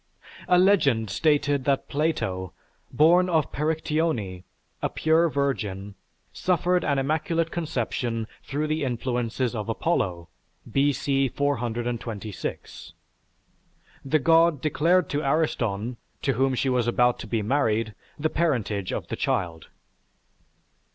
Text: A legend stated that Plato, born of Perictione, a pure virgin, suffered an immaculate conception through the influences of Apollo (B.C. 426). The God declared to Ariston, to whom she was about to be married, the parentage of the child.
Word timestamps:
A 0.47 0.57
legend 0.57 1.11
stated 1.11 1.63
that 1.65 1.87
Plato, 1.87 2.53
born 2.91 3.29
of 3.29 3.51
Perictione, 3.51 4.45
a 4.81 4.89
pure 4.89 5.29
virgin, 5.29 5.93
suffered 6.33 6.83
an 6.83 6.97
immaculate 6.97 7.51
conception 7.51 8.25
through 8.41 8.65
the 8.65 8.83
influences 8.83 9.53
of 9.53 9.69
Apollo 9.69 10.27
(B.C. 10.71 11.29
426). 11.29 12.93
The 14.03 14.17
God 14.17 14.59
declared 14.59 15.07
to 15.11 15.23
Ariston, 15.23 15.97
to 16.23 16.33
whom 16.33 16.55
she 16.55 16.67
was 16.67 16.87
about 16.87 17.19
to 17.19 17.27
be 17.27 17.43
married, 17.43 17.93
the 18.17 18.31
parentage 18.31 18.91
of 18.91 19.05
the 19.09 19.15
child. 19.15 19.67